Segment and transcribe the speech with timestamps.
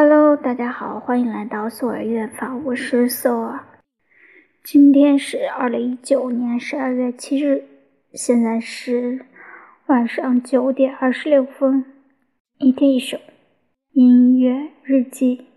[0.00, 3.82] Hello，大家好，欢迎来到索尔乐法，我是索尔。
[4.62, 7.64] 今天是二零一九年十二月七日，
[8.12, 9.26] 现在是
[9.86, 11.84] 晚上九点二十六分。
[12.58, 13.18] 一天一首
[13.90, 15.48] 音乐日记。